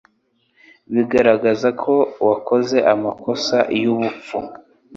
[0.93, 1.95] Bigaragara ko
[2.27, 4.37] wakoze amakosa yubupfu